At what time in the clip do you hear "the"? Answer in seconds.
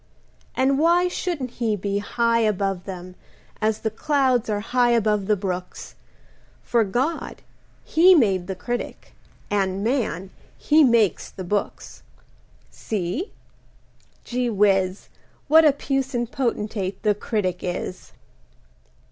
3.81-3.91, 5.27-5.35, 8.47-8.55, 11.29-11.43, 17.03-17.13